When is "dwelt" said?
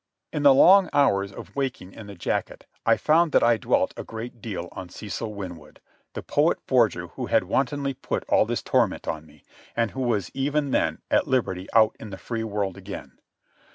3.57-3.93